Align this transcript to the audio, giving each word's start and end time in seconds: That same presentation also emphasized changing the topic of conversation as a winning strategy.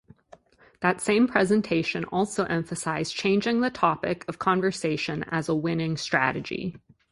That 0.79 0.99
same 0.99 1.27
presentation 1.27 2.05
also 2.05 2.45
emphasized 2.45 3.13
changing 3.13 3.61
the 3.61 3.69
topic 3.69 4.25
of 4.27 4.39
conversation 4.39 5.21
as 5.29 5.47
a 5.47 5.53
winning 5.53 5.95
strategy. 5.95 6.75